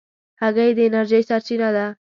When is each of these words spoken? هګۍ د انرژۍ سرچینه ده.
هګۍ 0.41 0.69
د 0.77 0.79
انرژۍ 0.87 1.21
سرچینه 1.29 1.69
ده. 1.75 1.85